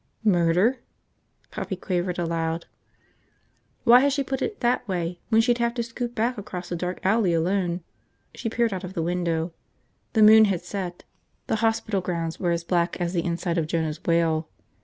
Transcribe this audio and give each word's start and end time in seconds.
"Murder?" 0.39 0.79
Poppy 1.51 1.75
quavered 1.75 2.17
aloud. 2.17 2.65
Why 3.83 3.99
had 3.99 4.11
she 4.11 4.23
put 4.23 4.41
it 4.41 4.59
that 4.61 4.87
way 4.87 5.19
when 5.29 5.41
she'd 5.41 5.59
have 5.59 5.75
to 5.75 5.83
scoot 5.83 6.15
back 6.15 6.39
across 6.39 6.69
the 6.69 6.75
dark 6.75 6.99
alley 7.05 7.35
alone! 7.35 7.81
She 8.33 8.49
peered 8.49 8.73
out 8.73 8.83
of 8.83 8.95
the 8.95 9.03
window. 9.03 9.53
The 10.13 10.23
moon 10.23 10.45
had 10.45 10.63
set. 10.63 11.03
The 11.45 11.57
hospital 11.57 12.01
grounds 12.01 12.39
were 12.39 12.49
as 12.49 12.63
black 12.63 12.99
as 12.99 13.13
the 13.13 13.23
inside 13.23 13.59
of 13.59 13.67
Jonah's 13.67 14.03
whale. 14.03 14.49